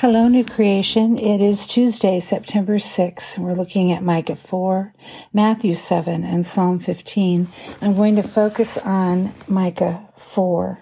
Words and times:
Hello, 0.00 0.28
New 0.28 0.44
Creation. 0.44 1.18
It 1.18 1.40
is 1.40 1.66
Tuesday, 1.66 2.20
September 2.20 2.76
6th. 2.76 3.36
We're 3.36 3.54
looking 3.54 3.90
at 3.90 4.00
Micah 4.00 4.36
4, 4.36 4.94
Matthew 5.32 5.74
7, 5.74 6.22
and 6.22 6.46
Psalm 6.46 6.78
15. 6.78 7.48
I'm 7.82 7.96
going 7.96 8.14
to 8.14 8.22
focus 8.22 8.78
on 8.78 9.34
Micah 9.48 10.08
4. 10.16 10.78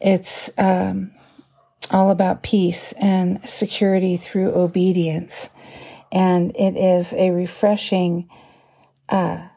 It's 0.00 0.48
um, 0.56 1.10
all 1.90 2.12
about 2.12 2.44
peace 2.44 2.94
and 3.00 3.40
security 3.48 4.16
through 4.16 4.54
obedience. 4.54 5.50
And 6.12 6.54
it 6.54 6.76
is 6.76 7.14
a 7.14 7.32
refreshing 7.32 8.30
uh, 9.08 9.48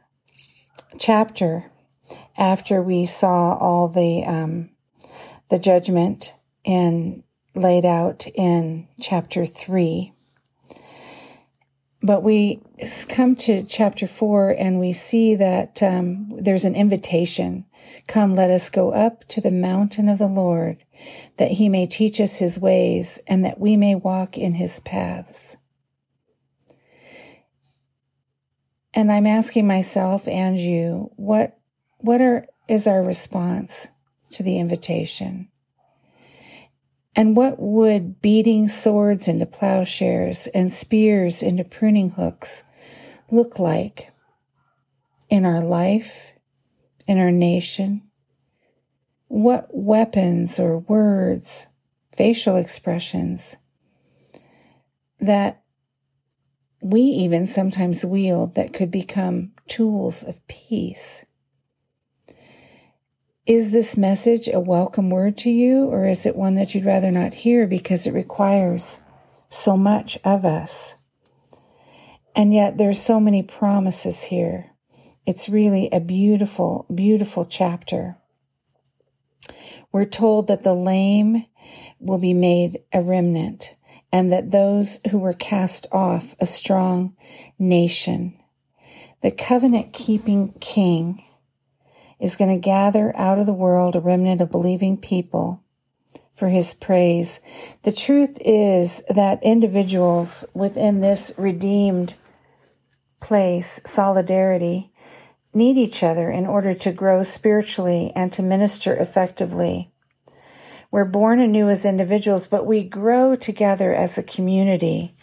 chapter 0.98 1.64
after 2.36 2.82
we 2.82 3.06
saw 3.06 3.56
all 3.56 3.88
the 3.88 4.26
um, 4.26 4.72
the 5.50 5.60
judgment 5.60 6.34
in 6.64 7.24
laid 7.58 7.86
out 7.86 8.28
in 8.36 8.88
chapter 9.00 9.46
3. 9.46 10.14
But 12.02 12.24
we 12.24 12.62
come 13.10 13.36
to 13.38 13.64
chapter 13.64 14.08
4 14.08 14.52
and 14.52 14.80
we 14.80 14.94
see 14.94 15.36
that 15.36 15.82
um, 15.82 16.30
there's 16.40 16.66
an 16.66 16.76
invitation. 16.76 17.66
Come, 18.08 18.36
let 18.36 18.52
us 18.52 18.70
go 18.70 18.92
up 18.92 19.28
to 19.30 19.42
the 19.42 19.52
mountain 19.52 20.08
of 20.08 20.20
the 20.20 20.28
Lord, 20.28 20.78
that 21.38 21.52
he 21.52 21.70
may 21.70 21.88
teach 21.88 22.22
us 22.22 22.38
his 22.38 22.60
ways 22.60 23.20
and 23.28 23.44
that 23.44 23.60
we 23.60 23.76
may 23.76 23.96
walk 23.96 24.38
in 24.38 24.54
his 24.54 24.80
paths. 24.80 25.58
And 28.94 29.12
I'm 29.12 29.28
asking 29.28 29.68
myself 29.68 30.28
and 30.28 30.58
you, 30.58 31.12
what, 31.16 31.58
what 31.98 32.22
are, 32.22 32.48
is 32.68 32.88
our 32.88 33.04
response 33.04 33.88
to 34.32 34.44
the 34.44 34.60
invitation? 34.60 35.50
And 37.18 37.36
what 37.36 37.60
would 37.60 38.22
beating 38.22 38.68
swords 38.68 39.28
into 39.28 39.48
plowshares 39.48 40.46
and 40.54 40.72
spears 40.72 41.42
into 41.42 41.64
pruning 41.64 42.12
hooks 42.12 42.62
look 43.32 43.58
like 43.58 44.12
in 45.28 45.44
our 45.44 45.62
life, 45.62 46.30
in 47.08 47.18
our 47.18 47.32
nation? 47.32 48.04
What 49.30 49.68
weapons 49.72 50.60
or 50.60 50.78
words, 50.78 51.66
facial 52.16 52.56
expressions 52.56 53.58
that 55.20 55.64
we 56.82 57.02
even 57.02 57.48
sometimes 57.48 58.06
wield 58.06 58.54
that 58.54 58.74
could 58.74 58.92
become 58.92 59.54
tools 59.68 60.24
of 60.24 60.46
peace? 60.48 61.26
Is 63.48 63.72
this 63.72 63.96
message 63.96 64.50
a 64.50 64.60
welcome 64.60 65.10
word 65.10 65.38
to 65.38 65.50
you, 65.50 65.86
or 65.86 66.06
is 66.06 66.26
it 66.26 66.36
one 66.36 66.56
that 66.56 66.76
you'd 66.76 66.84
rather 66.84 67.12
not 67.12 67.34
hear 67.34 67.66
because 67.66 68.06
it 68.06 68.14
requires 68.14 69.00
so 69.48 69.78
much 69.78 70.18
of 70.26 70.44
us? 70.44 70.96
And 72.36 72.54
yet 72.54 72.78
there's 72.78 73.02
so 73.02 73.22
many 73.22 73.42
promises 73.42 74.24
here. 74.24 74.72
It's 75.26 75.48
really 75.48 75.88
a 75.94 76.02
beautiful, 76.02 76.86
beautiful 76.94 77.46
chapter. 77.46 78.18
We're 79.94 80.04
told 80.04 80.48
that 80.48 80.64
the 80.64 80.74
lame 80.74 81.46
will 82.02 82.18
be 82.18 82.34
made 82.34 82.82
a 82.92 83.02
remnant 83.02 83.76
and 84.12 84.30
that 84.34 84.52
those 84.52 85.00
who 85.10 85.20
were 85.20 85.32
cast 85.32 85.88
off 85.94 86.36
a 86.42 86.46
strong 86.46 87.16
nation. 87.58 88.38
The 89.22 89.32
covenant 89.32 89.94
keeping 89.94 90.52
king 90.60 91.24
is 92.20 92.36
going 92.36 92.50
to 92.50 92.60
gather 92.60 93.16
out 93.16 93.40
of 93.40 93.46
the 93.46 93.54
world 93.54 93.96
a 93.96 94.00
remnant 94.00 94.42
of 94.42 94.52
believing 94.52 94.98
people 94.98 95.64
for 96.36 96.50
his 96.50 96.74
praise. 96.74 97.40
The 97.84 97.92
truth 97.92 98.38
is 98.42 99.04
that 99.10 99.44
individuals 99.44 100.46
within 100.54 101.02
this 101.02 101.34
redeemed 101.38 102.14
place, 103.20 103.82
solidarity, 103.86 104.92
need 105.54 105.78
each 105.78 106.04
other 106.04 106.30
in 106.30 106.46
order 106.46 106.74
to 106.74 106.92
grow 106.92 107.24
spiritually 107.24 108.12
and 108.16 108.32
to 108.34 108.44
minister 108.44 108.96
effectively. 108.96 109.92
We're 110.92 111.06
born 111.06 111.40
anew 111.40 111.70
as 111.70 111.86
individuals, 111.86 112.48
but 112.48 112.66
we 112.66 112.84
grow 112.84 113.36
together 113.36 113.94
as 113.94 114.18
a 114.18 114.24
community. 114.24 115.16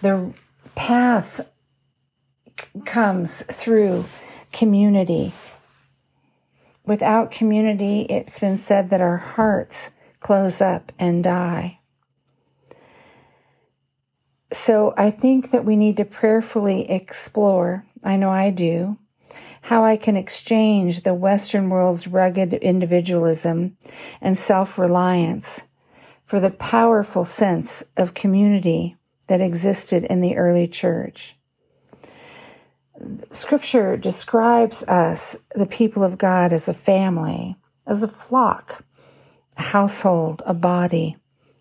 The 0.00 0.32
path 0.74 1.48
comes 2.86 3.42
through 3.42 4.04
community. 4.52 5.32
Without 6.90 7.30
community, 7.30 8.00
it's 8.10 8.40
been 8.40 8.56
said 8.56 8.90
that 8.90 9.00
our 9.00 9.16
hearts 9.16 9.92
close 10.18 10.60
up 10.60 10.90
and 10.98 11.22
die. 11.22 11.78
So 14.52 14.92
I 14.96 15.12
think 15.12 15.52
that 15.52 15.64
we 15.64 15.76
need 15.76 15.96
to 15.98 16.04
prayerfully 16.04 16.90
explore, 16.90 17.86
I 18.02 18.16
know 18.16 18.30
I 18.30 18.50
do, 18.50 18.98
how 19.60 19.84
I 19.84 19.96
can 19.96 20.16
exchange 20.16 21.02
the 21.02 21.14
Western 21.14 21.70
world's 21.70 22.08
rugged 22.08 22.54
individualism 22.54 23.76
and 24.20 24.36
self 24.36 24.76
reliance 24.76 25.62
for 26.24 26.40
the 26.40 26.50
powerful 26.50 27.24
sense 27.24 27.84
of 27.96 28.14
community 28.14 28.96
that 29.28 29.40
existed 29.40 30.02
in 30.02 30.22
the 30.22 30.36
early 30.36 30.66
church. 30.66 31.36
Scripture 33.30 33.96
describes 33.96 34.82
us, 34.84 35.36
the 35.54 35.66
people 35.66 36.04
of 36.04 36.18
God, 36.18 36.52
as 36.52 36.68
a 36.68 36.74
family, 36.74 37.56
as 37.86 38.02
a 38.02 38.08
flock, 38.08 38.84
a 39.56 39.62
household, 39.62 40.42
a 40.44 40.54
body, 40.54 41.16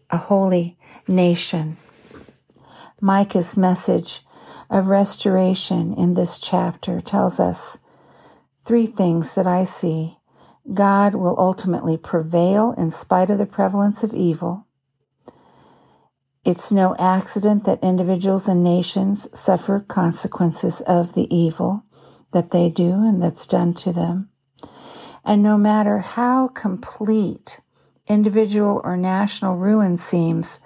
a 0.10 0.18
holy 0.18 0.78
nation. 1.08 1.78
Micah's 3.02 3.56
message 3.56 4.22
of 4.70 4.88
restoration 4.88 5.94
in 5.94 6.14
this 6.14 6.38
chapter 6.38 7.00
tells 7.00 7.40
us 7.40 7.78
three 8.66 8.86
things 8.86 9.36
that 9.36 9.48
I 9.48 9.64
see. 9.64 10.18
God 10.74 11.16
will 11.16 11.36
ultimately 11.40 11.98
prevail 11.98 12.74
in 12.78 12.92
spite 12.92 13.30
of 13.30 13.38
the 13.38 13.46
prevalence 13.46 14.04
of 14.04 14.14
evil. 14.14 14.68
It's 16.50 16.72
no 16.72 16.96
accident 16.98 17.66
that 17.66 17.84
individuals 17.84 18.48
and 18.48 18.64
nations 18.64 19.30
suffer 19.40 19.82
consequences 19.82 20.82
of 20.82 21.14
the 21.14 21.32
evil 21.32 21.84
that 22.32 22.50
they 22.50 22.72
do 22.72 22.90
and 22.90 23.22
that's 23.22 23.46
done 23.46 23.76
to 23.76 23.94
them. 23.94 24.32
And 25.24 25.44
no 25.44 25.60
matter 25.60 26.00
how 26.00 26.48
complete 26.48 27.60
individual 28.08 28.82
or 28.84 28.98
national 28.98 29.58
ruin 29.58 30.00
seems, 30.00 30.60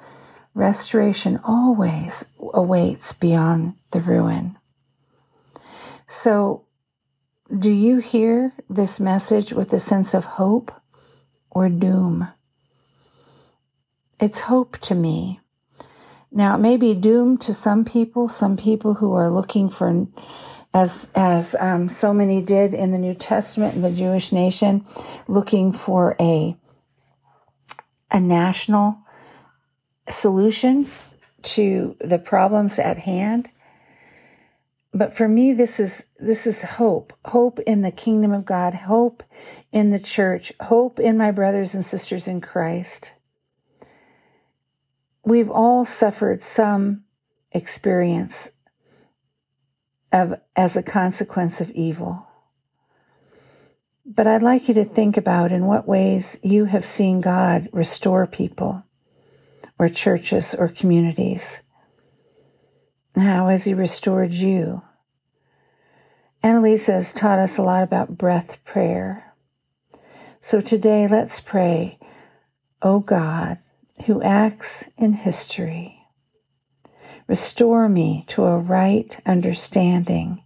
restoration 0.53 1.37
always 1.43 2.27
awaits 2.53 3.11
beyond 3.11 3.73
the 3.91 3.99
ruin. 3.99 4.57
So, 6.07 6.63
do 7.53 7.69
you 7.69 7.97
hear 7.97 8.53
this 8.69 9.01
message 9.01 9.51
with 9.51 9.73
a 9.73 9.79
sense 9.79 10.13
of 10.13 10.23
hope 10.39 10.71
or 11.51 11.67
doom? 11.67 12.29
It's 14.17 14.39
hope 14.39 14.77
to 14.77 14.95
me 14.95 15.41
now, 16.35 16.55
it 16.55 16.59
may 16.59 16.77
be 16.77 16.95
doomed 16.95 17.41
to 17.41 17.53
some 17.53 17.85
people, 17.85 18.27
some 18.27 18.57
people 18.57 18.95
who 18.95 19.13
are 19.13 19.29
looking 19.29 19.69
for, 19.69 20.07
as, 20.73 21.07
as 21.13 21.55
um, 21.59 21.87
so 21.87 22.11
many 22.11 22.41
did 22.41 22.73
in 22.73 22.89
the 22.89 22.97
New 22.97 23.13
Testament 23.13 23.75
in 23.75 23.83
the 23.83 23.91
Jewish 23.91 24.31
nation, 24.31 24.83
looking 25.27 25.71
for 25.71 26.15
a, 26.19 26.57
a 28.09 28.19
national 28.19 28.97
solution 30.09 30.87
to 31.43 31.95
the 31.99 32.17
problems 32.17 32.79
at 32.79 32.97
hand. 32.97 33.49
But 34.91 35.15
for 35.15 35.27
me, 35.27 35.53
this 35.53 35.79
is, 35.79 36.03
this 36.17 36.47
is 36.47 36.63
hope, 36.63 37.13
hope 37.25 37.59
in 37.59 37.81
the 37.81 37.91
kingdom 37.91 38.31
of 38.31 38.43
God, 38.43 38.73
hope 38.73 39.21
in 39.71 39.91
the 39.91 39.99
church, 39.99 40.51
hope 40.61 40.99
in 40.99 41.15
my 41.15 41.29
brothers 41.29 41.75
and 41.75 41.85
sisters 41.85 42.27
in 42.27 42.41
Christ 42.41 43.11
we've 45.25 45.49
all 45.49 45.85
suffered 45.85 46.41
some 46.41 47.03
experience 47.51 48.49
of 50.11 50.35
as 50.55 50.77
a 50.77 50.83
consequence 50.83 51.61
of 51.61 51.71
evil. 51.71 52.27
But 54.05 54.27
I'd 54.27 54.43
like 54.43 54.67
you 54.67 54.73
to 54.75 54.85
think 54.85 55.17
about 55.17 55.51
in 55.51 55.65
what 55.65 55.87
ways 55.87 56.37
you 56.43 56.65
have 56.65 56.85
seen 56.85 57.21
God 57.21 57.69
restore 57.71 58.27
people 58.27 58.83
or 59.79 59.89
churches 59.89 60.53
or 60.53 60.67
communities. 60.67 61.61
How 63.15 63.47
has 63.47 63.65
He 63.65 63.73
restored 63.73 64.31
you? 64.31 64.81
Annalisa 66.43 66.93
has 66.93 67.13
taught 67.13 67.39
us 67.39 67.57
a 67.57 67.63
lot 67.63 67.83
about 67.83 68.17
breath 68.17 68.63
prayer. 68.65 69.33
So 70.41 70.59
today, 70.59 71.07
let's 71.07 71.39
pray, 71.39 71.97
Oh 72.81 72.99
God, 72.99 73.59
who 74.05 74.21
acts 74.21 74.87
in 74.97 75.13
history. 75.13 75.99
Restore 77.27 77.87
me 77.87 78.25
to 78.27 78.43
a 78.43 78.57
right 78.57 79.17
understanding 79.25 80.43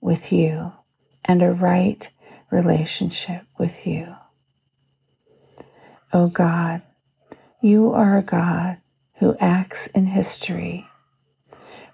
with 0.00 0.32
you 0.32 0.72
and 1.24 1.42
a 1.42 1.52
right 1.52 2.08
relationship 2.50 3.42
with 3.58 3.86
you. 3.86 4.16
O 6.12 6.22
oh 6.22 6.28
God, 6.28 6.82
you 7.60 7.92
are 7.92 8.16
a 8.16 8.22
God 8.22 8.78
who 9.18 9.36
acts 9.38 9.88
in 9.88 10.06
history. 10.06 10.88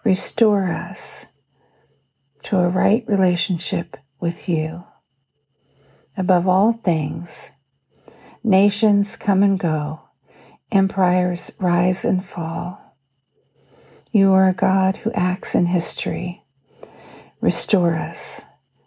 Restore 0.05 0.69
us 0.69 1.27
to 2.45 2.59
a 2.59 2.69
right 2.69 3.05
relationship 3.09 3.97
with 4.21 4.49
you. 4.49 4.85
Above 6.17 6.47
all 6.47 6.73
things, 6.73 7.51
nations 8.45 9.17
come 9.17 9.43
and 9.43 9.59
go, 9.59 10.04
empires 10.73 11.51
rise 11.59 12.05
and 12.05 12.25
fall. 12.25 12.81
You 14.11 14.33
are 14.33 14.49
a 14.49 14.55
God 14.55 14.99
who 14.99 15.13
acts 15.13 15.55
in 15.55 15.67
history. 15.67 16.43
Restore 17.41 17.95
us. 17.95 18.43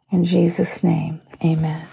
In 0.09 0.23
Jesus' 0.23 0.83
name, 0.83 1.21
amen. 1.43 1.85